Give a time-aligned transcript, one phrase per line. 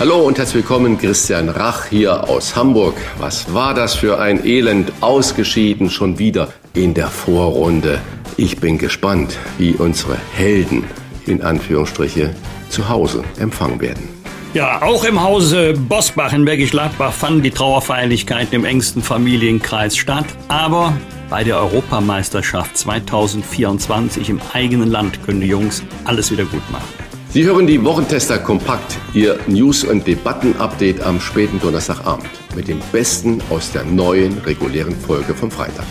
[0.00, 2.94] Hallo und herzlich willkommen, Christian Rach hier aus Hamburg.
[3.18, 4.90] Was war das für ein Elend?
[5.02, 8.00] Ausgeschieden schon wieder in der Vorrunde.
[8.38, 10.84] Ich bin gespannt, wie unsere Helden
[11.26, 12.34] in Anführungsstriche
[12.70, 14.08] zu Hause empfangen werden.
[14.54, 20.24] Ja, auch im Hause Bosbach in Bergisch Gladbach fanden die Trauerfeierlichkeiten im engsten Familienkreis statt.
[20.48, 20.94] Aber
[21.28, 27.09] bei der Europameisterschaft 2024 im eigenen Land können die Jungs alles wieder gut machen.
[27.32, 33.40] Sie hören die Wochentester kompakt, Ihr News- und Debatten-Update am späten Donnerstagabend mit dem Besten
[33.50, 35.84] aus der neuen regulären Folge vom Freitag.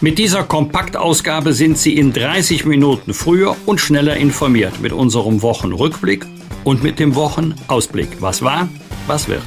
[0.00, 6.24] Mit dieser Kompaktausgabe sind Sie in 30 Minuten früher und schneller informiert mit unserem Wochenrückblick
[6.64, 8.16] und mit dem Wochenausblick.
[8.20, 8.66] Was war,
[9.06, 9.42] was wird.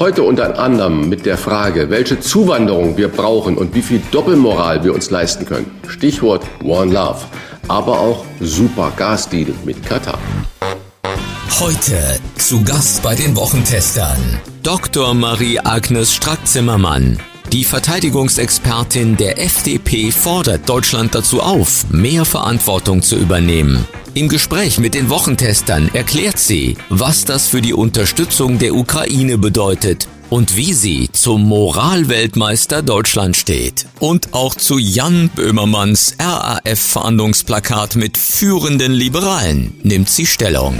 [0.00, 4.94] Heute unter anderem mit der Frage, welche Zuwanderung wir brauchen und wie viel Doppelmoral wir
[4.94, 5.70] uns leisten können.
[5.86, 7.20] Stichwort One Love,
[7.68, 10.18] aber auch Super Gasdeal mit Katar.
[11.60, 15.14] Heute zu Gast bei den Wochentestern Dr.
[15.14, 17.18] Marie-Agnes Strack-Zimmermann.
[17.52, 23.86] Die Verteidigungsexpertin der FDP fordert Deutschland dazu auf, mehr Verantwortung zu übernehmen.
[24.14, 30.08] Im Gespräch mit den Wochentestern erklärt sie, was das für die Unterstützung der Ukraine bedeutet
[30.30, 33.86] und wie sie zum Moralweltmeister Deutschland steht.
[34.00, 40.74] Und auch zu Jan Böhmermanns RAF-Fahndungsplakat mit führenden Liberalen nimmt sie Stellung.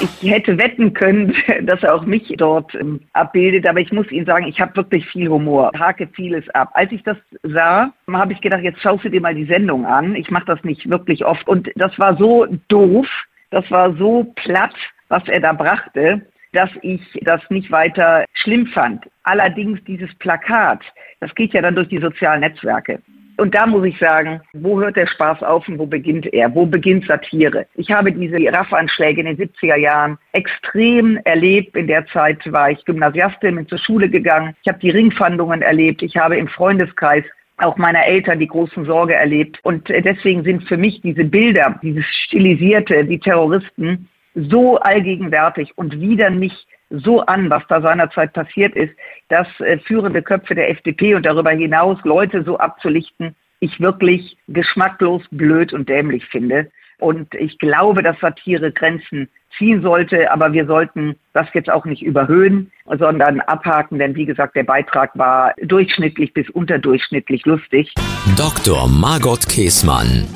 [0.00, 4.24] Ich hätte wetten können, dass er auch mich dort ähm, abbildet, aber ich muss Ihnen
[4.24, 6.70] sagen, ich habe wirklich viel Humor, hake vieles ab.
[6.72, 10.16] Als ich das sah, habe ich gedacht, jetzt schaust du dir mal die Sendung an.
[10.16, 13.06] Ich mache das nicht wirklich oft und das war so doof,
[13.50, 14.74] das war so platt,
[15.08, 16.22] was er da brachte,
[16.52, 19.04] dass ich das nicht weiter schlimm fand.
[19.24, 20.80] Allerdings dieses Plakat,
[21.20, 23.00] das geht ja dann durch die sozialen Netzwerke.
[23.40, 26.54] Und da muss ich sagen, wo hört der Spaß auf und wo beginnt er?
[26.54, 27.66] Wo beginnt Satire?
[27.74, 31.74] Ich habe diese RAF-Anschläge in den 70er Jahren extrem erlebt.
[31.74, 34.54] In der Zeit war ich Gymnasiastin, bin zur Schule gegangen.
[34.62, 36.02] Ich habe die Ringfahndungen erlebt.
[36.02, 37.24] Ich habe im Freundeskreis
[37.56, 39.58] auch meiner Eltern die großen Sorge erlebt.
[39.62, 46.28] Und deswegen sind für mich diese Bilder, dieses Stilisierte, die Terroristen so allgegenwärtig und wieder
[46.28, 48.92] nicht so an, was da seinerzeit passiert ist,
[49.28, 55.22] dass äh, führende Köpfe der FDP und darüber hinaus Leute so abzulichten, ich wirklich geschmacklos,
[55.30, 56.70] blöd und dämlich finde.
[56.98, 62.02] Und ich glaube, dass Satire Grenzen ziehen sollte, aber wir sollten das jetzt auch nicht
[62.02, 67.92] überhöhen, sondern abhaken, denn wie gesagt, der Beitrag war durchschnittlich bis unterdurchschnittlich lustig.
[68.36, 68.88] Dr.
[68.88, 70.26] Margot Käßmann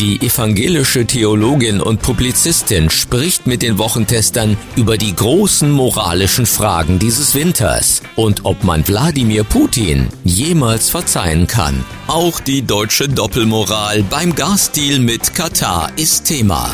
[0.00, 7.34] die evangelische Theologin und Publizistin spricht mit den Wochentestern über die großen moralischen Fragen dieses
[7.34, 11.84] Winters und ob man Wladimir Putin jemals verzeihen kann.
[12.06, 16.70] Auch die deutsche Doppelmoral beim Gasdeal mit Katar ist Thema.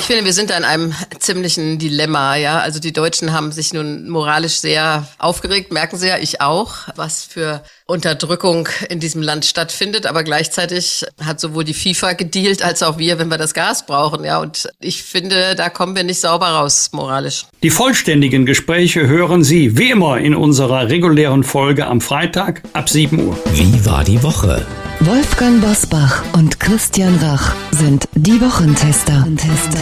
[0.00, 2.58] Ich finde, wir sind da in einem ziemlichen Dilemma, ja.
[2.58, 7.22] Also die Deutschen haben sich nun moralisch sehr aufgeregt, merken sie ja, ich auch, was
[7.22, 10.06] für Unterdrückung in diesem Land stattfindet.
[10.06, 14.24] Aber gleichzeitig hat sowohl die FIFA gedealt als auch wir, wenn wir das Gas brauchen.
[14.24, 17.44] Ja, und ich finde, da kommen wir nicht sauber raus, moralisch.
[17.62, 23.28] Die vollständigen Gespräche hören Sie wie immer in unserer regulären Folge am Freitag ab 7
[23.28, 23.38] Uhr.
[23.52, 24.66] Wie war die Woche?
[25.02, 29.26] Wolfgang Bosbach und Christian Rach sind die Wochentester.
[29.34, 29.80] Tester.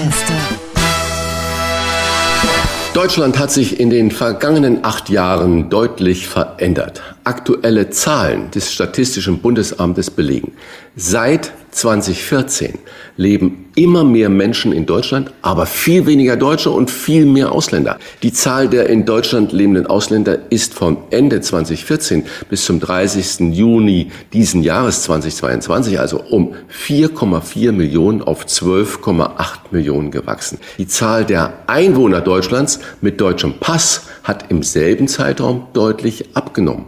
[2.94, 7.02] Deutschland hat sich in den vergangenen acht Jahren deutlich verändert.
[7.24, 10.52] Aktuelle Zahlen des Statistischen Bundesamtes belegen,
[10.94, 12.78] seit 2014
[13.18, 17.98] leben immer mehr Menschen in Deutschland, aber viel weniger Deutsche und viel mehr Ausländer.
[18.22, 23.54] Die Zahl der in Deutschland lebenden Ausländer ist vom Ende 2014 bis zum 30.
[23.54, 29.30] Juni diesen Jahres 2022 also um 4,4 Millionen auf 12,8
[29.72, 30.58] Millionen gewachsen.
[30.78, 36.86] Die Zahl der Einwohner Deutschlands mit deutschem Pass hat im selben Zeitraum deutlich abgenommen.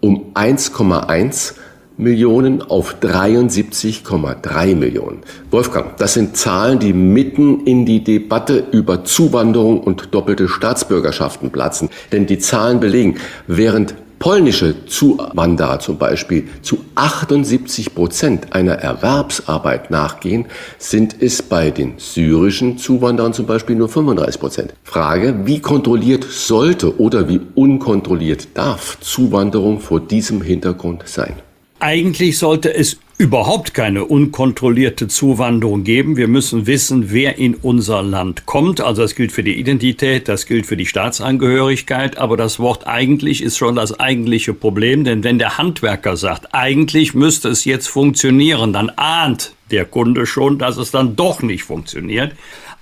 [0.00, 1.54] Um 1,1
[1.96, 5.20] Millionen auf 73,3 Millionen.
[5.50, 11.90] Wolfgang, das sind Zahlen, die mitten in die Debatte über Zuwanderung und doppelte Staatsbürgerschaften platzen.
[12.10, 13.16] Denn die Zahlen belegen,
[13.46, 20.46] während polnische Zuwanderer zum Beispiel zu 78 Prozent einer Erwerbsarbeit nachgehen,
[20.78, 24.74] sind es bei den syrischen Zuwanderern zum Beispiel nur 35 Prozent.
[24.84, 31.34] Frage, wie kontrolliert sollte oder wie unkontrolliert darf Zuwanderung vor diesem Hintergrund sein?
[31.82, 36.16] Eigentlich sollte es überhaupt keine unkontrollierte Zuwanderung geben.
[36.16, 38.80] Wir müssen wissen, wer in unser Land kommt.
[38.80, 42.18] Also das gilt für die Identität, das gilt für die Staatsangehörigkeit.
[42.18, 45.02] Aber das Wort eigentlich ist schon das eigentliche Problem.
[45.02, 50.58] Denn wenn der Handwerker sagt, eigentlich müsste es jetzt funktionieren, dann ahnt der Kunde schon,
[50.58, 52.32] dass es dann doch nicht funktioniert.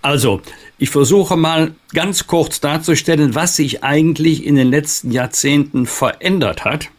[0.02, 0.42] Also,
[0.78, 6.90] ich versuche mal ganz kurz darzustellen, was sich eigentlich in den letzten Jahrzehnten verändert hat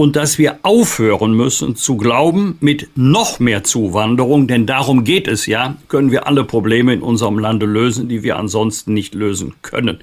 [0.00, 5.44] und dass wir aufhören müssen zu glauben, mit noch mehr Zuwanderung, denn darum geht es
[5.44, 9.98] ja, können wir alle Probleme in unserem Lande lösen, die wir ansonsten nicht lösen können.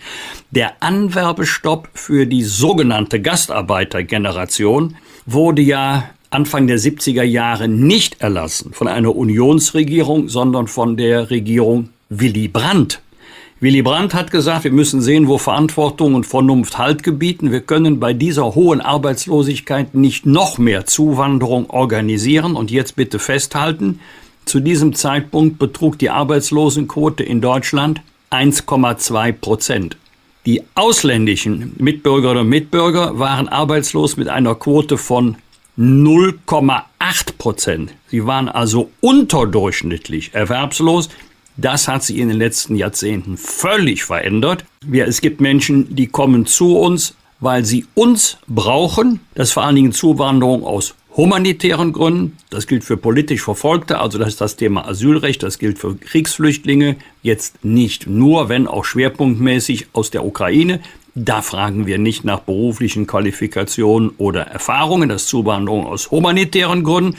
[0.52, 8.88] Der Anwerbestopp für die sogenannte Gastarbeitergeneration wurde ja Anfang der 70er Jahre nicht erlassen von
[8.88, 13.02] einer Unionsregierung, sondern von der Regierung Willy Brandt.
[13.60, 17.52] Willy Brandt hat gesagt, wir müssen sehen, wo Verantwortung und Vernunft Halt gebieten.
[17.52, 22.56] Wir können bei dieser hohen Arbeitslosigkeit nicht noch mehr Zuwanderung organisieren.
[22.56, 24.00] Und jetzt bitte festhalten,
[24.46, 29.98] zu diesem Zeitpunkt betrug die Arbeitslosenquote in Deutschland 1,2 Prozent.
[30.46, 35.36] Die ausländischen Mitbürgerinnen und Mitbürger waren arbeitslos mit einer Quote von
[35.80, 37.94] 0,8 Prozent.
[38.08, 41.10] Sie waren also unterdurchschnittlich erwerbslos.
[41.58, 44.64] Das hat sich in den letzten Jahrzehnten völlig verändert.
[44.92, 49.22] Es gibt Menschen, die kommen zu uns, weil sie uns brauchen.
[49.34, 52.38] Das ist vor allen Dingen Zuwanderung aus humanitären Gründen.
[52.52, 56.96] Das gilt für politisch Verfolgte, also das ist das Thema Asylrecht, das gilt für Kriegsflüchtlinge,
[57.24, 60.80] jetzt nicht nur, wenn auch schwerpunktmäßig aus der Ukraine.
[61.16, 67.18] Da fragen wir nicht nach beruflichen Qualifikationen oder Erfahrungen, das ist Zuwanderung aus humanitären Gründen.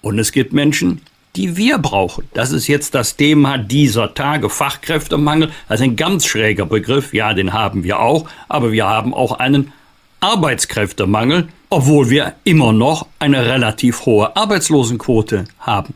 [0.00, 1.02] Und es gibt Menschen,
[1.36, 2.28] die wir brauchen.
[2.34, 5.50] Das ist jetzt das Thema dieser Tage, Fachkräftemangel.
[5.68, 7.14] Das ist ein ganz schräger Begriff.
[7.14, 8.28] Ja, den haben wir auch.
[8.48, 9.72] Aber wir haben auch einen
[10.20, 15.94] Arbeitskräftemangel, obwohl wir immer noch eine relativ hohe Arbeitslosenquote haben.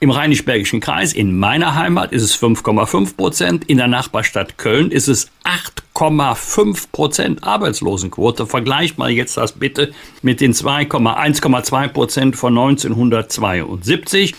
[0.00, 3.64] Im Rheinisch-Bergischen Kreis, in meiner Heimat, ist es 5,5 Prozent.
[3.64, 8.46] In der Nachbarstadt Köln ist es 8,5 Prozent Arbeitslosenquote.
[8.46, 9.92] Vergleicht mal jetzt das bitte
[10.22, 14.34] mit den 2,1,2 Prozent von 1972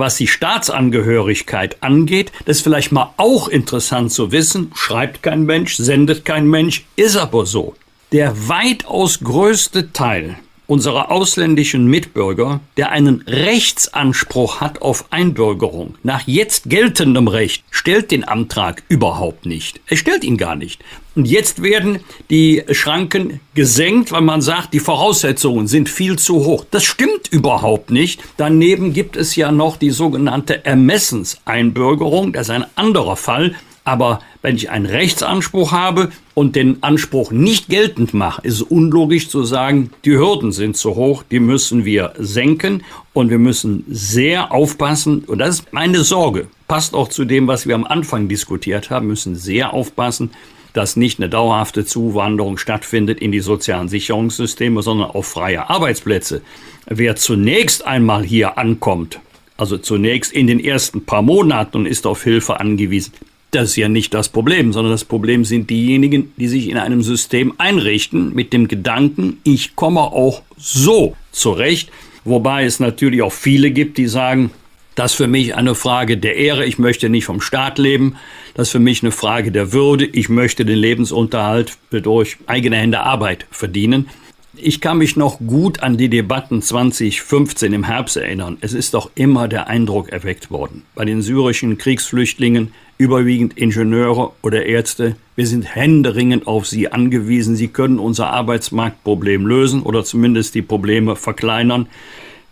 [0.00, 5.76] was die Staatsangehörigkeit angeht, das ist vielleicht mal auch interessant zu wissen, schreibt kein Mensch,
[5.76, 7.74] sendet kein Mensch, ist aber so.
[8.12, 10.38] Der weitaus größte Teil
[10.72, 18.24] unserer ausländischen Mitbürger, der einen Rechtsanspruch hat auf Einbürgerung, nach jetzt geltendem Recht, stellt den
[18.24, 19.82] Antrag überhaupt nicht.
[19.86, 20.82] Er stellt ihn gar nicht.
[21.14, 26.64] Und jetzt werden die Schranken gesenkt, weil man sagt, die Voraussetzungen sind viel zu hoch.
[26.70, 28.22] Das stimmt überhaupt nicht.
[28.38, 32.32] Daneben gibt es ja noch die sogenannte Ermessenseinbürgerung.
[32.32, 33.54] Das ist ein anderer Fall.
[33.84, 39.28] Aber wenn ich einen Rechtsanspruch habe und den Anspruch nicht geltend mache, ist es unlogisch
[39.28, 44.52] zu sagen, die Hürden sind zu hoch, die müssen wir senken und wir müssen sehr
[44.52, 45.20] aufpassen.
[45.20, 46.48] Und das ist meine Sorge.
[46.66, 50.30] Passt auch zu dem, was wir am Anfang diskutiert haben, müssen sehr aufpassen,
[50.72, 56.42] dass nicht eine dauerhafte Zuwanderung stattfindet in die sozialen Sicherungssysteme, sondern auf freie Arbeitsplätze.
[56.86, 59.20] Wer zunächst einmal hier ankommt,
[59.56, 63.12] also zunächst in den ersten paar Monaten und ist auf Hilfe angewiesen,
[63.52, 67.02] das ist ja nicht das Problem, sondern das Problem sind diejenigen, die sich in einem
[67.02, 71.90] System einrichten mit dem Gedanken, ich komme auch so zurecht.
[72.24, 74.50] Wobei es natürlich auch viele gibt, die sagen,
[74.94, 78.16] das ist für mich eine Frage der Ehre, ich möchte nicht vom Staat leben.
[78.54, 83.00] Das ist für mich eine Frage der Würde, ich möchte den Lebensunterhalt durch eigene Hände
[83.00, 84.08] Arbeit verdienen.
[84.54, 88.58] Ich kann mich noch gut an die Debatten 2015 im Herbst erinnern.
[88.60, 90.82] Es ist doch immer der Eindruck erweckt worden.
[90.94, 95.16] Bei den syrischen Kriegsflüchtlingen überwiegend Ingenieure oder Ärzte.
[95.36, 97.56] Wir sind händeringend auf sie angewiesen.
[97.56, 101.86] Sie können unser Arbeitsmarktproblem lösen oder zumindest die Probleme verkleinern.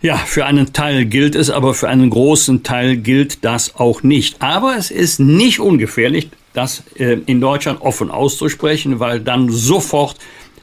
[0.01, 4.41] Ja, für einen Teil gilt es, aber für einen großen Teil gilt das auch nicht.
[4.41, 10.17] Aber es ist nicht ungefährlich, das äh, in Deutschland offen auszusprechen, weil dann sofort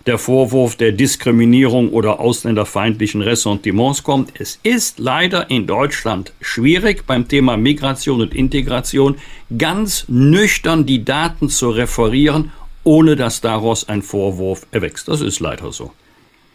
[0.07, 4.31] der Vorwurf der Diskriminierung oder ausländerfeindlichen Ressentiments kommt.
[4.39, 9.15] Es ist leider in Deutschland schwierig beim Thema Migration und Integration
[9.57, 12.51] ganz nüchtern die Daten zu referieren,
[12.83, 15.09] ohne dass daraus ein Vorwurf erwächst.
[15.09, 15.91] Das ist leider so.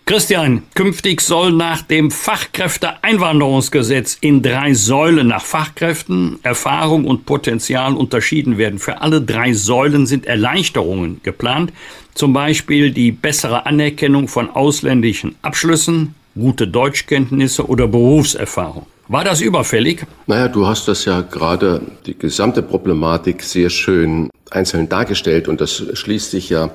[0.05, 8.59] Christian, künftig soll nach dem Fachkräfteeinwanderungsgesetz in drei Säulen nach Fachkräften, Erfahrung und Potenzial unterschieden
[8.59, 8.81] werden.
[8.81, 11.73] Für alle drei Säulen sind Erleichterungen geplant,
[12.15, 18.87] zum Beispiel die bessere Anerkennung von ausländischen Abschlüssen, gute Deutschkenntnisse oder Berufserfahrung.
[19.09, 20.07] War das überfällig?
[20.27, 25.85] Naja, du hast das ja gerade die gesamte Problematik sehr schön einzeln dargestellt und das
[25.93, 26.71] schließt sich ja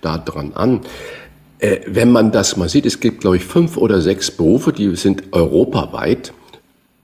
[0.00, 0.80] daran an.
[1.58, 4.94] Äh, wenn man das mal sieht, es gibt, glaube ich, fünf oder sechs Berufe, die
[4.96, 6.32] sind europaweit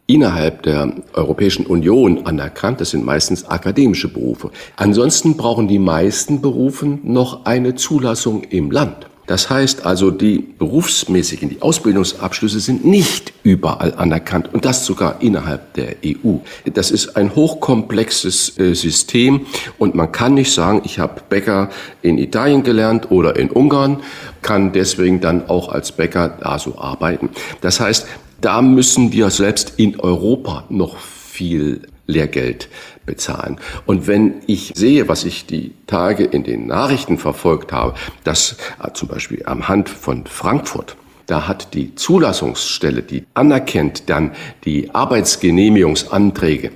[0.08, 2.80] innerhalb der Europäischen Union anerkannt.
[2.80, 4.50] Das sind meistens akademische Berufe.
[4.74, 9.06] Ansonsten brauchen die meisten Berufe noch eine Zulassung im Land.
[9.26, 15.74] Das heißt also, die berufsmäßigen, die Ausbildungsabschlüsse sind nicht überall anerkannt und das sogar innerhalb
[15.74, 16.38] der EU.
[16.72, 19.44] Das ist ein hochkomplexes äh, System
[19.76, 21.68] und man kann nicht sagen, ich habe Bäcker
[22.00, 24.00] in Italien gelernt oder in Ungarn,
[24.40, 27.28] kann deswegen dann auch als Bäcker da so arbeiten.
[27.60, 28.06] Das heißt,
[28.40, 32.68] da müssen wir selbst in Europa noch viel Lehrgeld
[33.04, 33.58] bezahlen.
[33.86, 38.92] Und wenn ich sehe, was ich die Tage in den Nachrichten verfolgt habe, dass äh,
[38.92, 44.32] zum Beispiel am Hand von Frankfurt, da hat die Zulassungsstelle, die anerkennt dann
[44.64, 46.70] die Arbeitsgenehmigungsanträge,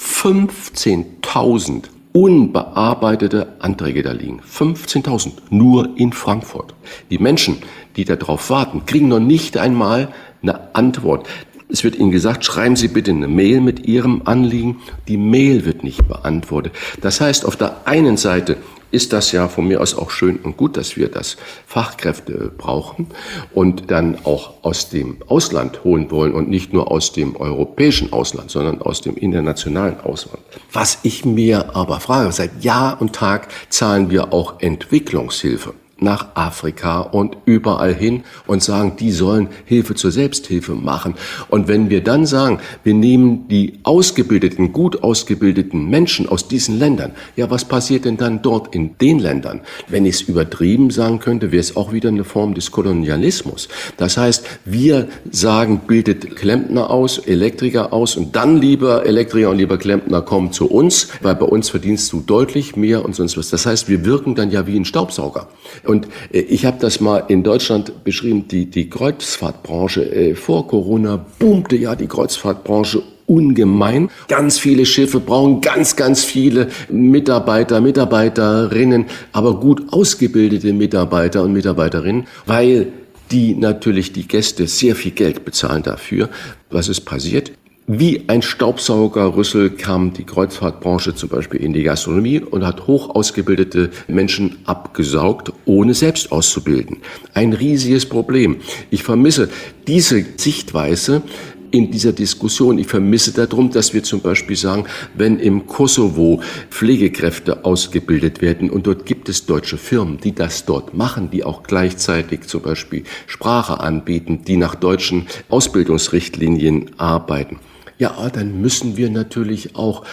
[0.00, 4.40] 15.000 unbearbeitete Anträge da liegen.
[4.40, 6.74] 15.000 nur in Frankfurt.
[7.10, 7.58] Die Menschen,
[7.96, 10.08] die darauf warten, kriegen noch nicht einmal
[10.42, 11.26] eine Antwort.
[11.70, 14.80] Es wird Ihnen gesagt, schreiben Sie bitte eine Mail mit Ihrem Anliegen.
[15.06, 16.72] Die Mail wird nicht beantwortet.
[17.02, 18.56] Das heißt, auf der einen Seite
[18.90, 23.08] ist das ja von mir aus auch schön und gut, dass wir das Fachkräfte brauchen
[23.52, 28.50] und dann auch aus dem Ausland holen wollen und nicht nur aus dem europäischen Ausland,
[28.50, 30.42] sondern aus dem internationalen Ausland.
[30.72, 37.00] Was ich mir aber frage, seit Jahr und Tag zahlen wir auch Entwicklungshilfe nach Afrika
[37.00, 41.14] und überall hin und sagen, die sollen Hilfe zur Selbsthilfe machen.
[41.48, 47.12] Und wenn wir dann sagen, wir nehmen die ausgebildeten, gut ausgebildeten Menschen aus diesen Ländern,
[47.36, 49.60] ja, was passiert denn dann dort in den Ländern?
[49.88, 53.68] Wenn ich es übertrieben sagen könnte, wäre es auch wieder eine Form des Kolonialismus.
[53.96, 59.78] Das heißt, wir sagen, bildet Klempner aus, Elektriker aus und dann lieber Elektriker und lieber
[59.78, 63.50] Klempner kommen zu uns, weil bei uns verdienst du deutlich mehr und sonst was.
[63.50, 65.48] Das heißt, wir wirken dann ja wie ein Staubsauger.
[65.88, 71.24] Und äh, ich habe das mal in Deutschland beschrieben, die, die Kreuzfahrtbranche äh, vor Corona
[71.38, 74.10] boomte ja die Kreuzfahrtbranche ungemein.
[74.28, 82.26] Ganz viele Schiffe brauchen ganz, ganz viele Mitarbeiter, Mitarbeiterinnen, aber gut ausgebildete Mitarbeiter und Mitarbeiterinnen,
[82.46, 82.88] weil
[83.30, 86.28] die natürlich die Gäste sehr viel Geld bezahlen dafür.
[86.70, 87.52] Was ist passiert?
[87.90, 93.88] Wie ein Staubsaugerrüssel kam die Kreuzfahrtbranche zum Beispiel in die Gastronomie und hat hoch ausgebildete
[94.08, 96.98] Menschen abgesaugt, ohne selbst auszubilden.
[97.32, 98.56] Ein riesiges Problem.
[98.90, 99.48] Ich vermisse
[99.86, 101.22] diese Sichtweise
[101.70, 102.78] in dieser Diskussion.
[102.78, 108.86] Ich vermisse darum, dass wir zum Beispiel sagen, wenn im Kosovo Pflegekräfte ausgebildet werden und
[108.86, 113.80] dort gibt es deutsche Firmen, die das dort machen, die auch gleichzeitig zum Beispiel Sprache
[113.80, 117.58] anbieten, die nach deutschen Ausbildungsrichtlinien arbeiten
[117.98, 120.04] ja, dann müssen wir natürlich auch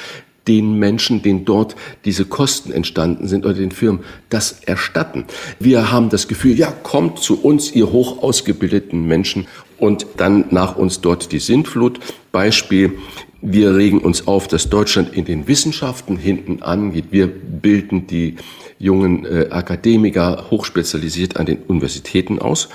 [0.48, 1.75] den Menschen, denen dort
[2.06, 5.25] diese Kosten entstanden sind oder den Firmen, das erstatten.
[5.60, 10.75] Wir haben das Gefühl, ja, kommt zu uns, ihr hoch ausgebildeten Menschen und dann nach
[10.75, 12.00] uns dort die Sintflut.
[12.32, 12.94] Beispiel,
[13.42, 17.06] wir regen uns auf, dass Deutschland in den Wissenschaften hinten angeht.
[17.12, 18.36] Wir bilden die
[18.80, 22.70] jungen äh, Akademiker hochspezialisiert an den Universitäten aus.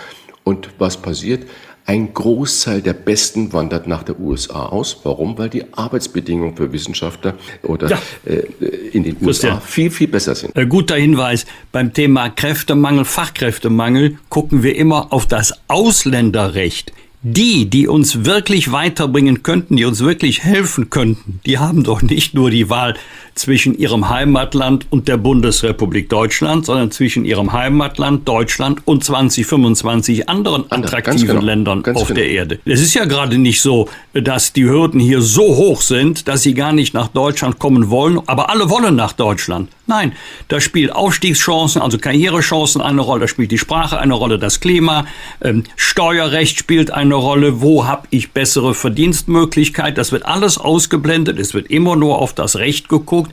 [0.44, 1.46] Und was passiert?
[1.86, 5.00] Ein Großteil der Besten wandert nach der USA aus.
[5.02, 5.36] Warum?
[5.38, 7.98] Weil die Arbeitsbedingungen für Wissenschaftler oder ja.
[8.26, 8.44] äh,
[8.92, 10.56] in den USA viel, viel besser sind.
[10.56, 11.46] Äh, guter Hinweis.
[11.72, 16.92] Beim Thema Kräftemangel, Fachkräftemangel gucken wir immer auf das Ausländerrecht.
[17.22, 22.32] Die, die uns wirklich weiterbringen könnten, die uns wirklich helfen könnten, die haben doch nicht
[22.32, 22.94] nur die Wahl
[23.34, 30.30] zwischen ihrem Heimatland und der Bundesrepublik Deutschland, sondern zwischen ihrem Heimatland Deutschland und 20, 25
[30.30, 32.14] anderen attraktiven genau, Ländern auf genau.
[32.14, 32.58] der Erde.
[32.64, 36.54] Es ist ja gerade nicht so, dass die Hürden hier so hoch sind, dass sie
[36.54, 39.68] gar nicht nach Deutschland kommen wollen, aber alle wollen nach Deutschland.
[39.90, 40.12] Nein,
[40.46, 45.04] da spielt Aufstiegschancen, also Karrierechancen eine Rolle, da spielt die Sprache eine Rolle, das Klima,
[45.42, 51.54] ähm, Steuerrecht spielt eine Rolle, wo habe ich bessere Verdienstmöglichkeit, das wird alles ausgeblendet, es
[51.54, 53.32] wird immer nur auf das Recht geguckt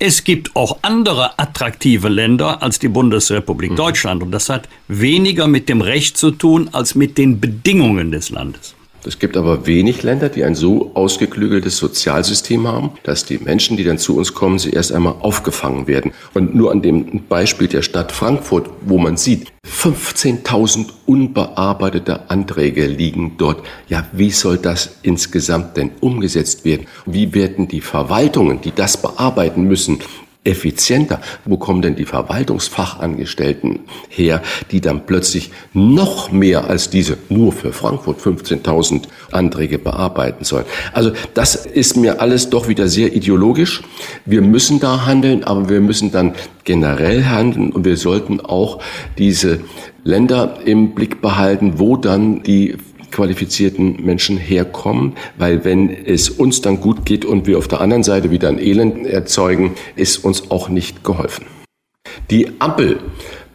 [0.00, 3.76] es gibt auch andere attraktive Länder als die Bundesrepublik mhm.
[3.76, 8.28] Deutschland und das hat weniger mit dem Recht zu tun als mit den Bedingungen des
[8.28, 8.74] Landes.
[9.06, 13.84] Es gibt aber wenig Länder, die ein so ausgeklügeltes Sozialsystem haben, dass die Menschen, die
[13.84, 16.12] dann zu uns kommen, sie erst einmal aufgefangen werden.
[16.32, 23.34] Und nur an dem Beispiel der Stadt Frankfurt, wo man sieht, 15.000 unbearbeitete Anträge liegen
[23.36, 23.66] dort.
[23.88, 26.86] Ja, wie soll das insgesamt denn umgesetzt werden?
[27.04, 29.98] Wie werden die Verwaltungen, die das bearbeiten müssen,
[30.44, 31.20] effizienter.
[31.44, 37.72] Wo kommen denn die Verwaltungsfachangestellten her, die dann plötzlich noch mehr als diese nur für
[37.72, 40.66] Frankfurt 15.000 Anträge bearbeiten sollen?
[40.92, 43.82] Also das ist mir alles doch wieder sehr ideologisch.
[44.24, 46.34] Wir müssen da handeln, aber wir müssen dann
[46.64, 48.80] generell handeln und wir sollten auch
[49.18, 49.60] diese
[50.04, 52.76] Länder im Blick behalten, wo dann die
[53.14, 58.02] qualifizierten Menschen herkommen, weil wenn es uns dann gut geht und wir auf der anderen
[58.02, 61.46] Seite wieder ein Elend erzeugen, ist uns auch nicht geholfen.
[62.30, 62.98] Die Ampel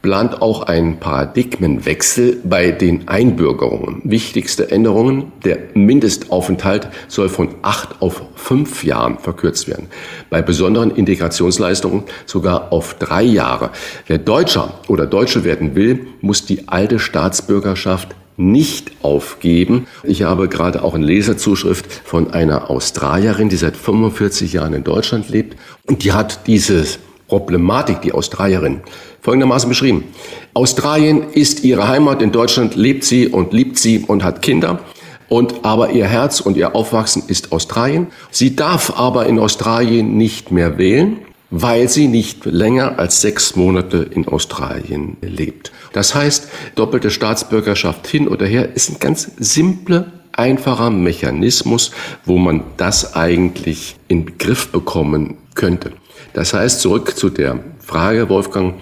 [0.01, 4.01] plant auch einen Paradigmenwechsel bei den Einbürgerungen.
[4.05, 9.87] Wichtigste Änderungen, der Mindestaufenthalt soll von acht auf fünf Jahren verkürzt werden.
[10.29, 13.71] Bei besonderen Integrationsleistungen sogar auf drei Jahre.
[14.07, 19.88] Wer Deutscher oder Deutsche werden will, muss die alte Staatsbürgerschaft nicht aufgeben.
[20.03, 25.29] Ich habe gerade auch eine Leserzuschrift von einer Australierin, die seit 45 Jahren in Deutschland
[25.29, 28.81] lebt und die hat dieses Problematik, die Australierin,
[29.22, 30.05] folgendermaßen beschrieben.
[30.53, 34.79] Australien ist ihre Heimat, in Deutschland lebt sie und liebt sie und hat Kinder.
[35.27, 38.08] Und aber ihr Herz und ihr Aufwachsen ist Australien.
[38.31, 41.17] Sie darf aber in Australien nicht mehr wählen,
[41.51, 45.71] weil sie nicht länger als sechs Monate in Australien lebt.
[45.93, 51.91] Das heißt, doppelte Staatsbürgerschaft hin oder her ist ein ganz simple, einfacher Mechanismus,
[52.25, 55.91] wo man das eigentlich in Begriff bekommen könnte.
[56.33, 58.75] Das heißt, zurück zu der Frage, Wolfgang,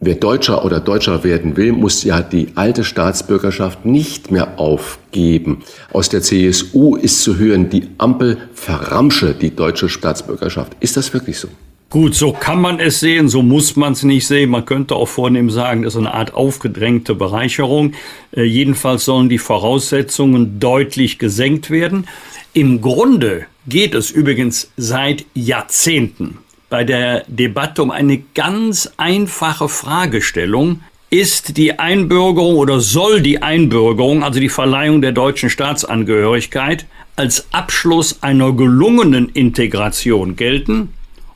[0.00, 5.64] wer Deutscher oder Deutscher werden will, muss ja die alte Staatsbürgerschaft nicht mehr aufgeben.
[5.92, 10.76] Aus der CSU ist zu hören, die Ampel verramsche die deutsche Staatsbürgerschaft.
[10.80, 11.48] Ist das wirklich so?
[11.94, 14.50] Gut, so kann man es sehen, so muss man es nicht sehen.
[14.50, 17.92] Man könnte auch vornehm sagen, das ist eine Art aufgedrängte Bereicherung.
[18.36, 22.08] Äh, jedenfalls sollen die Voraussetzungen deutlich gesenkt werden.
[22.52, 30.80] Im Grunde geht es übrigens seit Jahrzehnten bei der Debatte um eine ganz einfache Fragestellung.
[31.10, 38.20] Ist die Einbürgerung oder soll die Einbürgerung, also die Verleihung der deutschen Staatsangehörigkeit, als Abschluss
[38.20, 40.88] einer gelungenen Integration gelten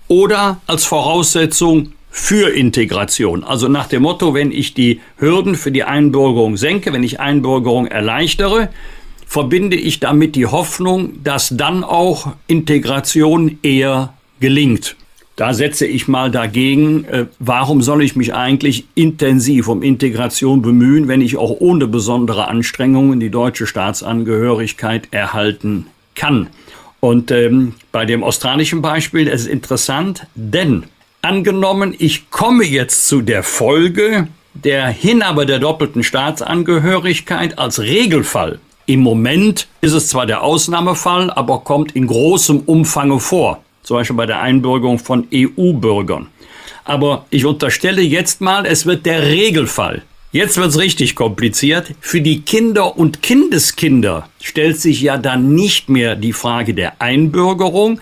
[0.08, 3.44] oder als Voraussetzung für Integration.
[3.44, 7.86] Also nach dem Motto, wenn ich die Hürden für die Einbürgerung senke, wenn ich Einbürgerung
[7.86, 8.70] erleichtere,
[9.26, 14.96] verbinde ich damit die Hoffnung, dass dann auch Integration eher gelingt.
[15.36, 21.06] Da setze ich mal dagegen, äh, warum soll ich mich eigentlich intensiv um Integration bemühen,
[21.06, 26.48] wenn ich auch ohne besondere Anstrengungen die deutsche Staatsangehörigkeit erhalten kann.
[27.00, 30.84] Und ähm, bei dem australischen Beispiel ist es interessant, denn
[31.22, 38.58] angenommen, ich komme jetzt zu der Folge der Hinhaber der doppelten Staatsangehörigkeit als Regelfall.
[38.86, 44.16] Im Moment ist es zwar der Ausnahmefall, aber kommt in großem Umfange vor zum Beispiel
[44.16, 46.28] bei der Einbürgerung von EU-Bürgern.
[46.84, 50.02] Aber ich unterstelle jetzt mal, es wird der Regelfall.
[50.30, 51.94] Jetzt wird es richtig kompliziert.
[52.00, 57.98] Für die Kinder und Kindeskinder stellt sich ja dann nicht mehr die Frage der Einbürgerung,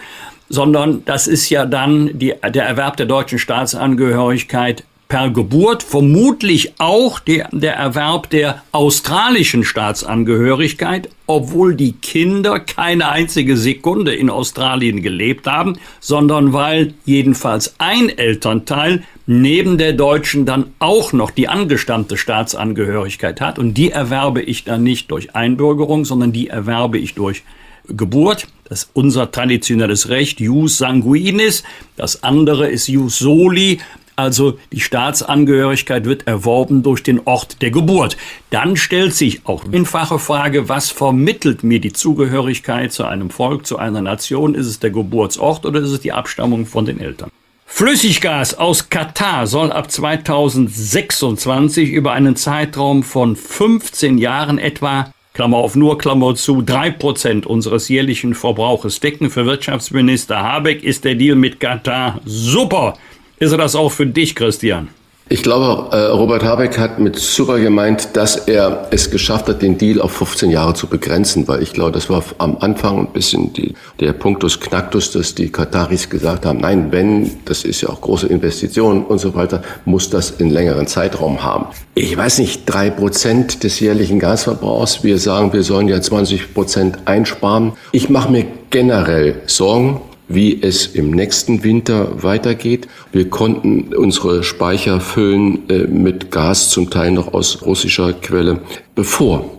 [0.49, 7.21] sondern das ist ja dann die, der Erwerb der deutschen Staatsangehörigkeit per Geburt, vermutlich auch
[7.21, 15.47] der, der Erwerb der australischen Staatsangehörigkeit, obwohl die Kinder keine einzige Sekunde in Australien gelebt
[15.47, 23.41] haben, sondern weil jedenfalls ein Elternteil neben der deutschen dann auch noch die angestammte Staatsangehörigkeit
[23.41, 27.43] hat und die erwerbe ich dann nicht durch Einbürgerung, sondern die erwerbe ich durch
[27.89, 28.49] Geburt.
[28.69, 31.63] Das ist unser traditionelles Recht, jus sanguinis.
[31.97, 33.79] Das andere ist jus soli,
[34.17, 38.17] also die Staatsangehörigkeit wird erworben durch den Ort der Geburt.
[38.49, 43.79] Dann stellt sich auch einfache Frage, was vermittelt mir die Zugehörigkeit zu einem Volk, zu
[43.79, 44.55] einer Nation?
[44.55, 47.31] Ist es der Geburtsort oder ist es die Abstammung von den Eltern?
[47.69, 55.77] Flüssiggas aus Katar soll ab 2026 über einen Zeitraum von 15 Jahren etwa Klammer auf
[55.77, 59.29] nur, Klammer zu, drei Prozent unseres jährlichen Verbrauches decken.
[59.29, 62.97] Für Wirtschaftsminister Habeck ist der Deal mit Katar super.
[63.39, 64.89] Ist er das auch für dich, Christian?
[65.29, 69.77] Ich glaube, äh, Robert Habeck hat mit super gemeint, dass er es geschafft hat, den
[69.77, 73.53] Deal auf 15 Jahre zu begrenzen, weil ich glaube, das war am Anfang ein bisschen
[73.53, 78.03] die, der Punktus Knacktus, dass die Kataris gesagt haben, nein, wenn, das ist ja auch
[78.03, 81.67] große Investitionen und so weiter, muss das in längeren Zeitraum haben.
[81.97, 86.99] Ich weiß nicht, drei Prozent des jährlichen Gasverbrauchs, wir sagen, wir sollen ja 20 Prozent
[87.05, 87.73] einsparen.
[87.91, 92.89] Ich mache mir generell Sorgen, wie es im nächsten Winter weitergeht.
[93.13, 98.61] Wir konnten unsere Speicher füllen äh, mit Gas, zum Teil noch aus russischer Quelle,
[98.95, 99.51] bevor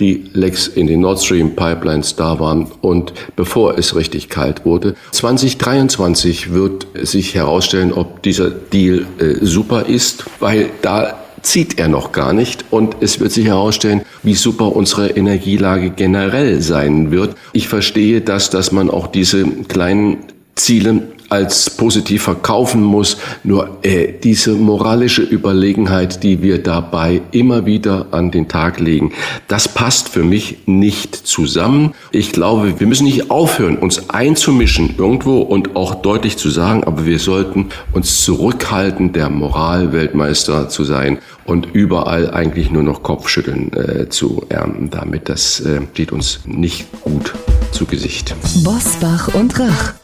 [0.00, 4.96] die Lecks in den Nord Stream Pipelines da waren und bevor es richtig kalt wurde.
[5.12, 12.12] 2023 wird sich herausstellen, ob dieser Deal äh, super ist, weil da zieht er noch
[12.12, 17.36] gar nicht und es wird sich herausstellen, wie super unsere Energielage generell sein wird.
[17.52, 20.18] Ich verstehe das, dass man auch diese kleinen
[20.56, 21.02] Ziele
[21.34, 23.16] als positiv verkaufen muss.
[23.42, 29.12] Nur äh, diese moralische Überlegenheit, die wir dabei immer wieder an den Tag legen,
[29.48, 31.94] das passt für mich nicht zusammen.
[32.12, 37.04] Ich glaube, wir müssen nicht aufhören, uns einzumischen irgendwo und auch deutlich zu sagen, aber
[37.04, 44.08] wir sollten uns zurückhalten, der Moralweltmeister zu sein und überall eigentlich nur noch Kopfschütteln äh,
[44.08, 44.90] zu ernten.
[44.90, 47.34] Damit das äh, steht uns nicht gut
[47.72, 48.34] zu Gesicht.
[48.62, 50.03] Bosbach und Rach.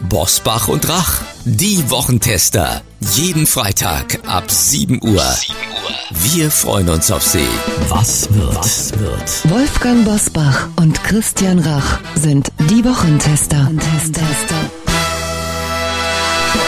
[0.00, 2.82] Bosbach und Rach, die Wochentester.
[3.14, 5.24] Jeden Freitag ab 7 Uhr.
[6.10, 7.46] Wir freuen uns auf Sie.
[7.88, 8.54] Was wird?
[8.54, 9.50] Was wird?
[9.50, 13.70] Wolfgang Bosbach und Christian Rach sind die Wochentester.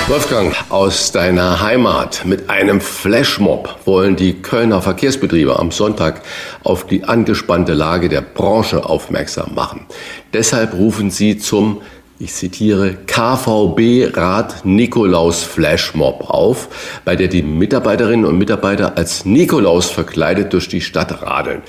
[0.08, 6.22] Wolfgang, aus deiner Heimat mit einem Flashmob wollen die Kölner Verkehrsbetriebe am Sonntag
[6.64, 9.84] auf die angespannte Lage der Branche aufmerksam machen.
[10.32, 11.82] Deshalb rufen sie zum
[12.20, 16.68] ich zitiere, KVB-Rat Nikolaus Flashmob auf,
[17.04, 21.62] bei der die Mitarbeiterinnen und Mitarbeiter als Nikolaus verkleidet durch die Stadt radeln.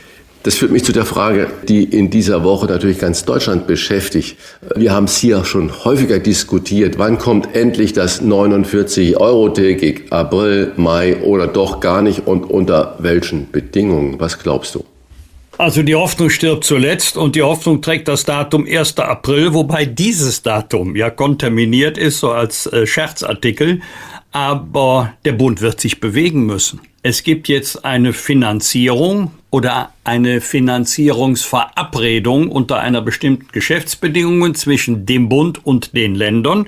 [0.43, 4.37] Das führt mich zu der Frage, die in dieser Woche natürlich ganz Deutschland beschäftigt.
[4.73, 6.97] Wir haben es hier schon häufiger diskutiert.
[6.97, 10.11] Wann kommt endlich das 49-Euro-Ticket?
[10.13, 14.19] April, Mai oder doch gar nicht und unter welchen Bedingungen?
[14.19, 14.85] Was glaubst du?
[15.59, 18.97] Also die Hoffnung stirbt zuletzt und die Hoffnung trägt das Datum 1.
[18.99, 23.81] April, wobei dieses Datum ja kontaminiert ist, so als äh, Scherzartikel.
[24.31, 26.79] Aber der Bund wird sich bewegen müssen.
[27.03, 35.65] Es gibt jetzt eine Finanzierung oder eine Finanzierungsverabredung unter einer bestimmten Geschäftsbedingungen zwischen dem Bund
[35.65, 36.67] und den Ländern.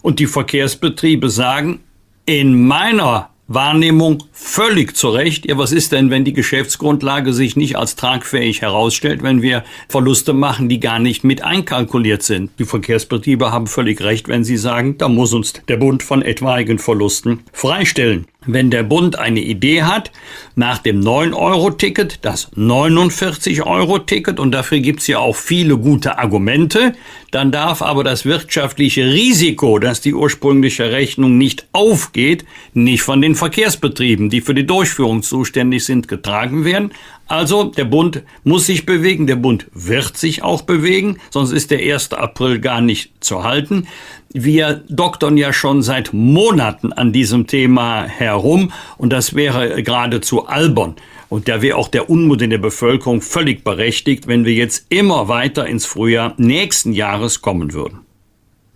[0.00, 1.78] Und die Verkehrsbetriebe sagen,
[2.26, 5.46] in meiner Wahrnehmung völlig zu Recht.
[5.46, 10.32] Ja, was ist denn, wenn die Geschäftsgrundlage sich nicht als tragfähig herausstellt, wenn wir Verluste
[10.32, 12.50] machen, die gar nicht mit einkalkuliert sind?
[12.58, 16.78] Die Verkehrsbetriebe haben völlig recht, wenn sie sagen, da muss uns der Bund von etwaigen
[16.78, 18.26] Verlusten freistellen.
[18.46, 20.10] Wenn der Bund eine Idee hat,
[20.56, 26.92] nach dem 9-Euro-Ticket, das 49-Euro-Ticket, und dafür gibt's ja auch viele gute Argumente,
[27.30, 33.34] dann darf aber das wirtschaftliche Risiko, dass die ursprüngliche Rechnung nicht aufgeht, nicht von den
[33.34, 36.92] Verkehrsbetrieben, die für die Durchführung zuständig sind, getragen werden.
[37.28, 41.78] Also der Bund muss sich bewegen, der Bund wird sich auch bewegen, sonst ist der
[41.78, 42.12] 1.
[42.12, 43.86] April gar nicht zu halten.
[44.34, 50.96] Wir doktern ja schon seit Monaten an diesem Thema herum und das wäre geradezu albern.
[51.28, 55.28] Und da wäre auch der Unmut in der Bevölkerung völlig berechtigt, wenn wir jetzt immer
[55.28, 58.00] weiter ins Frühjahr nächsten Jahres kommen würden.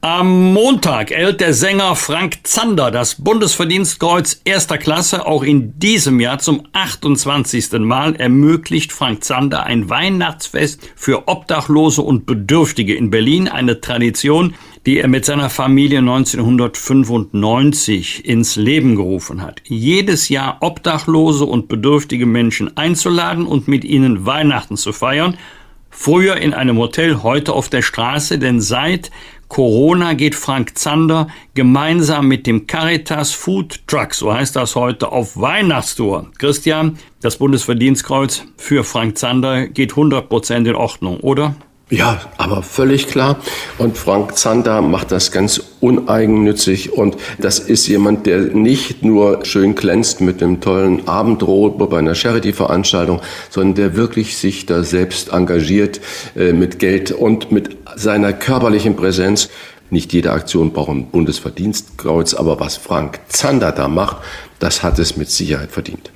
[0.09, 5.27] Am Montag erhält der Sänger Frank Zander das Bundesverdienstkreuz erster Klasse.
[5.27, 7.73] Auch in diesem Jahr zum 28.
[7.81, 13.49] Mal ermöglicht Frank Zander ein Weihnachtsfest für Obdachlose und Bedürftige in Berlin.
[13.49, 14.55] Eine Tradition,
[14.87, 19.61] die er mit seiner Familie 1995 ins Leben gerufen hat.
[19.65, 25.37] Jedes Jahr Obdachlose und bedürftige Menschen einzuladen und mit ihnen Weihnachten zu feiern.
[25.99, 29.11] Früher in einem Hotel, heute auf der Straße, denn seit
[29.49, 35.37] Corona geht Frank Zander gemeinsam mit dem Caritas Food Truck, so heißt das heute, auf
[35.37, 36.31] Weihnachtstour.
[36.39, 41.55] Christian, das Bundesverdienstkreuz für Frank Zander geht 100% in Ordnung, oder?
[41.89, 43.39] Ja, aber völlig klar.
[43.79, 46.93] Und Frank Zander macht das ganz uneigennützig.
[46.93, 52.17] Und das ist jemand, der nicht nur schön glänzt mit einem tollen Abendrot bei einer
[52.17, 53.21] Charity-Veranstaltung,
[53.51, 56.01] sondern der wirklich sich da selbst engagiert
[56.35, 59.49] äh, mit Geld und mit seiner körperlichen Präsenz.
[59.89, 64.17] Nicht jede Aktion braucht ein Bundesverdienstkreuz, aber was Frank Zander da macht,
[64.59, 66.11] das hat es mit Sicherheit verdient.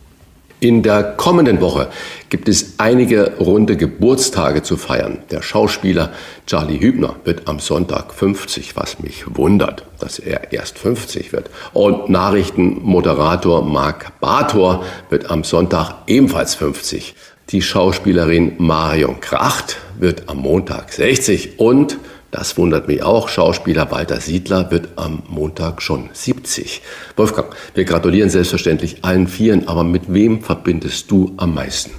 [0.63, 1.89] In der kommenden Woche
[2.29, 5.21] gibt es einige runde Geburtstage zu feiern.
[5.31, 6.13] Der Schauspieler
[6.47, 11.49] Charlie Hübner wird am Sonntag 50, was mich wundert, dass er erst 50 wird.
[11.73, 17.15] Und Nachrichtenmoderator Marc Bator wird am Sonntag ebenfalls 50.
[17.49, 21.97] Die Schauspielerin Marion Kracht wird am Montag 60 und
[22.31, 23.29] das wundert mich auch.
[23.29, 26.83] Schauspieler Walter Siedler wird am Montag schon 70.
[27.17, 31.91] Wolfgang, wir gratulieren selbstverständlich allen Vieren, aber mit wem verbindest du am meisten?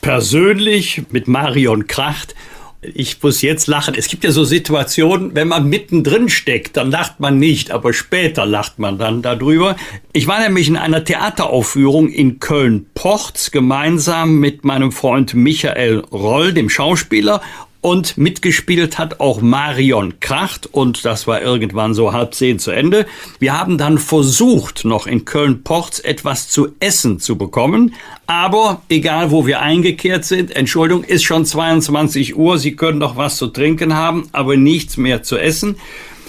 [0.00, 2.34] Persönlich mit Marion Kracht
[2.82, 3.94] ich muss jetzt lachen.
[3.94, 8.46] Es gibt ja so Situationen, wenn man mittendrin steckt, dann lacht man nicht, aber später
[8.46, 9.76] lacht man dann darüber.
[10.14, 16.70] Ich war nämlich in einer Theateraufführung in Köln-Porz gemeinsam mit meinem Freund Michael Roll, dem
[16.70, 17.42] Schauspieler,
[17.80, 20.68] und mitgespielt hat auch Marion Kracht.
[20.70, 23.06] Und das war irgendwann so halb zehn zu Ende.
[23.38, 27.94] Wir haben dann versucht, noch in Köln-Porz etwas zu essen zu bekommen,
[28.26, 33.36] aber egal wo wir eingekehrt sind, Entschuldigung, ist schon 22 Uhr, Sie können noch was
[33.36, 35.76] zu trinken haben, aber nichts mehr zu essen.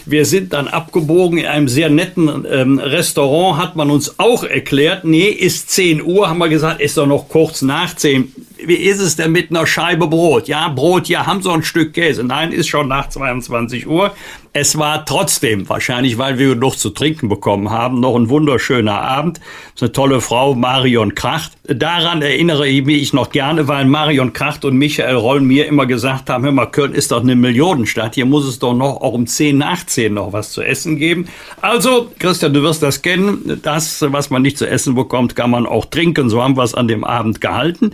[0.06, 5.04] Wir sind dann abgebogen in einem sehr netten ähm, Restaurant, hat man uns auch erklärt,
[5.04, 8.34] nee, ist 10 Uhr, haben wir gesagt, ist doch noch kurz nach 10
[8.72, 10.48] wie ist es denn mit einer Scheibe Brot?
[10.48, 12.24] Ja, Brot, ja, haben so ein Stück Käse.
[12.24, 14.14] Nein, ist schon nach 22 Uhr.
[14.54, 19.38] Es war trotzdem, wahrscheinlich weil wir noch zu trinken bekommen haben, noch ein wunderschöner Abend.
[19.40, 21.54] Das ist eine tolle Frau, Marion Kracht.
[21.68, 26.30] Daran erinnere ich mich noch gerne, weil Marion Kracht und Michael Roll mir immer gesagt
[26.30, 29.26] haben, hör mal, Köln ist doch eine Millionenstadt, hier muss es doch noch auch um
[29.26, 31.28] 10 nach 10 noch was zu essen geben.
[31.62, 35.66] Also, Christian, du wirst das kennen, das, was man nicht zu essen bekommt, kann man
[35.66, 36.30] auch trinken.
[36.30, 37.92] So haben wir es an dem Abend gehalten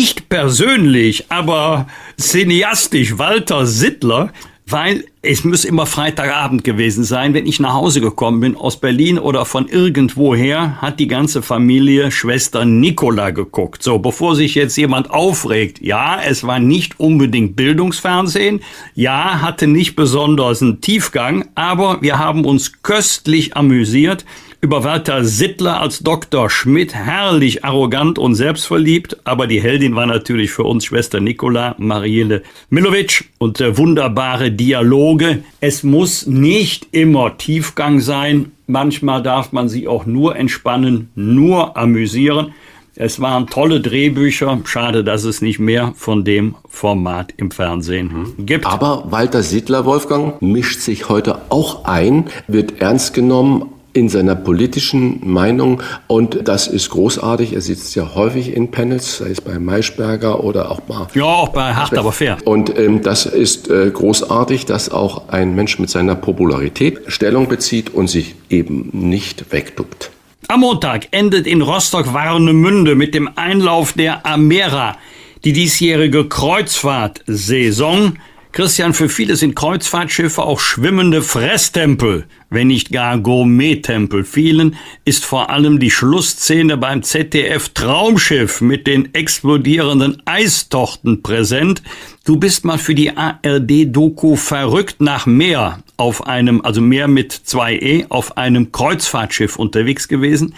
[0.00, 1.86] nicht persönlich, aber
[2.18, 4.32] cineastisch Walter Sittler,
[4.66, 9.18] weil es muss immer Freitagabend gewesen sein, wenn ich nach Hause gekommen bin aus Berlin
[9.18, 13.82] oder von irgendwoher, hat die ganze Familie Schwester Nicola geguckt.
[13.82, 18.62] So, bevor sich jetzt jemand aufregt, ja, es war nicht unbedingt Bildungsfernsehen,
[18.94, 24.24] ja, hatte nicht besonders einen Tiefgang, aber wir haben uns köstlich amüsiert
[24.60, 26.50] über Walter Sittler als Dr.
[26.50, 32.42] Schmidt, herrlich arrogant und selbstverliebt, aber die Heldin war natürlich für uns Schwester Nikola, Marielle
[32.68, 35.42] Milovic und äh, wunderbare Dialoge.
[35.60, 42.52] Es muss nicht immer Tiefgang sein, manchmal darf man sie auch nur entspannen, nur amüsieren.
[42.96, 44.60] Es waren tolle Drehbücher.
[44.64, 48.66] Schade, dass es nicht mehr von dem Format im Fernsehen gibt.
[48.66, 55.20] Aber Walter Sittler, Wolfgang, mischt sich heute auch ein, wird ernst genommen, in seiner politischen
[55.28, 57.54] Meinung und das ist großartig.
[57.54, 61.08] Er sitzt ja häufig in Panels, sei es bei Maischberger oder auch mal.
[61.14, 62.38] Ja, auch bei Hart, aber fair.
[62.44, 67.92] Und ähm, das ist äh, großartig, dass auch ein Mensch mit seiner Popularität Stellung bezieht
[67.92, 70.10] und sich eben nicht wegduckt.
[70.48, 74.96] Am Montag endet in Rostock-Warnemünde mit dem Einlauf der Amera
[75.44, 78.18] die diesjährige Kreuzfahrtsaison.
[78.52, 84.24] Christian, für viele sind Kreuzfahrtschiffe auch schwimmende Fresstempel, wenn nicht gar Gourmet-Tempel.
[84.24, 91.82] Vielen ist vor allem die Schlussszene beim ZDF Traumschiff mit den explodierenden Eistochten präsent.
[92.24, 98.06] Du bist mal für die ARD-Doku verrückt nach Meer auf einem, also Meer mit 2E,
[98.08, 100.54] auf einem Kreuzfahrtschiff unterwegs gewesen.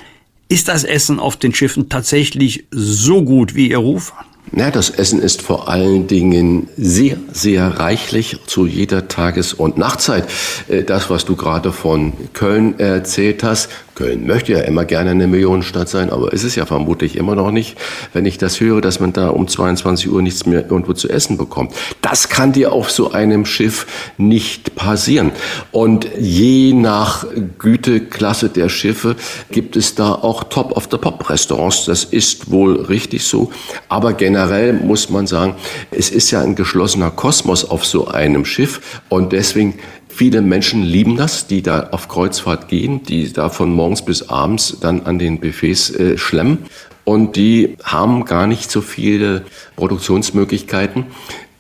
[0.49, 4.15] Ist das Essen auf den Schiffen tatsächlich so gut wie ihr Ruf?
[4.55, 10.29] Ja, das Essen ist vor allen Dingen sehr, sehr reichlich zu jeder Tages- und Nachtzeit.
[10.69, 15.27] Äh, das, was du gerade von Köln erzählt hast, Köln möchte ja immer gerne eine
[15.27, 17.77] Millionenstadt sein, aber ist es ja vermutlich immer noch nicht,
[18.13, 21.37] wenn ich das höre, dass man da um 22 Uhr nichts mehr irgendwo zu essen
[21.37, 21.73] bekommt.
[22.01, 25.33] Das kann dir auf so einem Schiff nicht passieren.
[25.71, 27.27] Und je nach
[27.59, 29.17] Güteklasse der Schiffe
[29.51, 31.85] gibt es da auch Top-of-the-Pop-Restaurants.
[31.85, 33.51] Das ist wohl richtig so.
[33.89, 35.55] Aber generell muss man sagen,
[35.91, 39.79] es ist ja ein geschlossener Kosmos auf so einem Schiff und deswegen
[40.15, 44.77] Viele Menschen lieben das, die da auf Kreuzfahrt gehen, die da von morgens bis abends
[44.79, 46.59] dann an den Buffets äh, schlemmen.
[47.05, 49.43] Und die haben gar nicht so viele
[49.75, 51.07] Produktionsmöglichkeiten.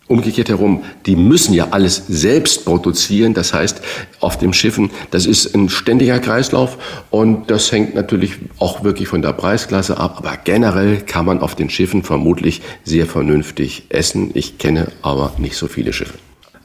[0.06, 3.32] Umgekehrt herum, die müssen ja alles selbst produzieren.
[3.32, 3.80] Das heißt,
[4.20, 6.76] auf den Schiffen, das ist ein ständiger Kreislauf
[7.10, 10.16] und das hängt natürlich auch wirklich von der Preisklasse ab.
[10.18, 14.30] Aber generell kann man auf den Schiffen vermutlich sehr vernünftig essen.
[14.34, 16.18] Ich kenne aber nicht so viele Schiffe.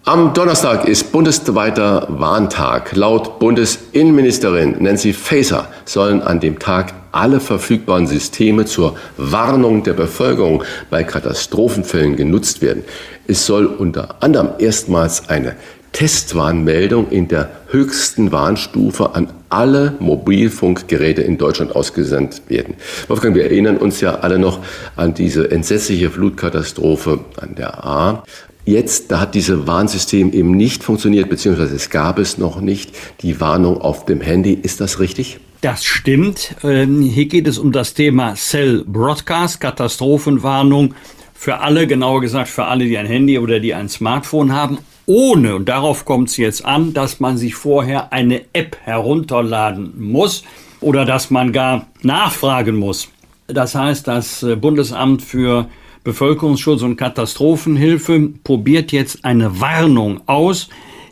[0.08, 2.96] Am Donnerstag ist bundesweiter Warntag.
[2.96, 10.63] Laut Bundesinnenministerin Nancy Faeser sollen an dem Tag alle verfügbaren Systeme zur Warnung der Bevölkerung
[10.89, 12.86] bei Katastrophenfällen genutzt werden.
[13.28, 15.58] Es soll unter anderem erstmals eine
[15.91, 22.76] Testwarnmeldung in der höchsten Warnstufe an alle Mobilfunkgeräte in Deutschland ausgesandt werden.
[23.08, 24.60] Wolfgang, wir erinnern uns ja alle noch
[24.96, 28.24] an diese entsetzliche Flutkatastrophe an der A.
[28.67, 33.39] Jetzt, da hat dieses Warnsystem eben nicht funktioniert, beziehungsweise es gab es noch nicht, die
[33.39, 34.60] Warnung auf dem Handy.
[34.62, 35.39] Ist das richtig?
[35.62, 36.53] Das stimmt.
[36.65, 40.95] Ähm, hier geht es um das Thema Cell Broadcast, Katastrophenwarnung
[41.34, 45.56] für alle, genauer gesagt für alle, die ein Handy oder die ein Smartphone haben, ohne,
[45.56, 50.43] und darauf kommt es jetzt an, dass man sich vorher eine App herunterladen muss
[50.82, 53.08] oder dass man gar nachfragen muss.
[53.47, 55.69] Das heißt, das äh, Bundesamt für
[56.08, 60.70] Bevölkerungsschutz und Katastrophenhilfe probiert jetzt eine Warnung aus,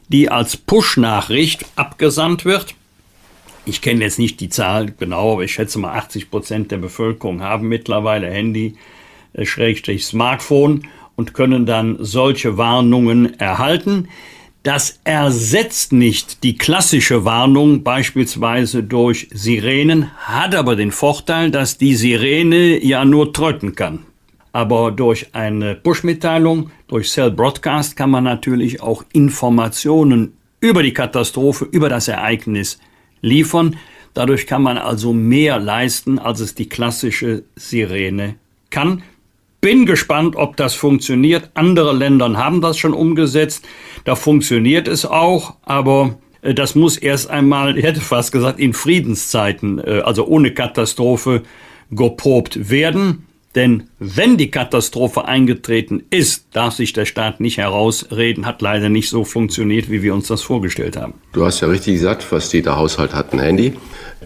[0.08, 2.76] die als Push-Nachricht abgesandt wird.
[3.66, 7.42] Ich kenne jetzt nicht die Zahl genau, aber ich schätze mal 80 Prozent der Bevölkerung
[7.42, 8.76] haben mittlerweile Handy,
[9.34, 14.08] äh, Schrägstrich Smartphone und können dann solche Warnungen erhalten.
[14.64, 21.96] Das ersetzt nicht die klassische Warnung, beispielsweise durch Sirenen, hat aber den Vorteil, dass die
[21.96, 24.06] Sirene ja nur tröten kann.
[24.56, 31.68] Aber durch eine Push-Mitteilung, durch Cell Broadcast kann man natürlich auch Informationen über die Katastrophe,
[31.70, 32.80] über das Ereignis
[33.20, 33.76] liefern.
[34.14, 38.36] Dadurch kann man also mehr leisten, als es die klassische Sirene
[38.70, 39.04] kann.
[39.60, 41.52] Bin gespannt, ob das funktioniert.
[41.56, 43.68] Andere Länder haben das schon umgesetzt.
[44.06, 48.72] Da funktioniert es auch, aber äh, das muss erst einmal, ich hätte fast gesagt, in
[48.72, 51.44] Friedenszeiten, äh, also ohne Katastrophe,
[51.92, 53.26] geprobt werden.
[53.56, 59.10] Denn wenn die Katastrophe eingetreten ist, darf sich der Staat nicht herausreden, hat leider nicht
[59.10, 61.14] so funktioniert, wie wir uns das vorgestellt haben.
[61.32, 63.74] Du hast ja richtig gesagt, fast jeder Haushalt hat ein Handy.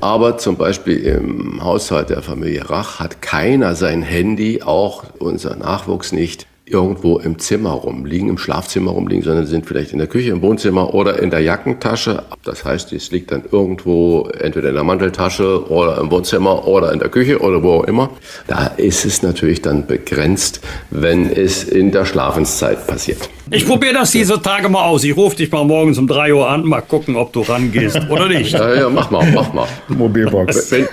[0.01, 6.11] Aber zum Beispiel im Haushalt der Familie Rach hat keiner sein Handy, auch unser Nachwuchs
[6.11, 10.41] nicht, irgendwo im Zimmer rumliegen, im Schlafzimmer rumliegen, sondern sind vielleicht in der Küche, im
[10.41, 12.23] Wohnzimmer oder in der Jackentasche.
[12.43, 16.99] Das heißt, es liegt dann irgendwo entweder in der Manteltasche oder im Wohnzimmer oder in
[16.99, 18.10] der Küche oder wo auch immer.
[18.47, 23.29] Da ist es natürlich dann begrenzt, wenn es in der Schlafenszeit passiert.
[23.51, 25.03] Ich probiere das diese Tage mal aus.
[25.03, 28.27] Ich rufe dich mal morgens um 3 Uhr an, mal gucken, ob du rangehst oder
[28.27, 28.51] nicht.
[28.51, 29.67] Ja, ja, mach mal, mach mal.
[29.88, 30.71] Mobilbox.
[30.71, 30.88] Wenn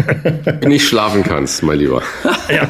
[0.60, 2.00] du nicht schlafen kannst, mein Lieber.
[2.48, 2.66] Ja.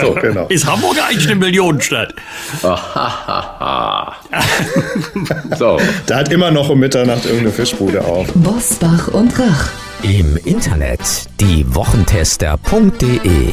[0.00, 0.46] So, genau.
[0.48, 1.91] Ist Hamburg eigentlich eine Millionenstadt?
[5.58, 5.78] so.
[6.06, 8.26] Da hat immer noch um Mitternacht irgendeine Fischbude auf.
[8.34, 9.68] Bosbach und Rach.
[10.02, 11.00] Im Internet
[11.40, 13.52] diewochentester.de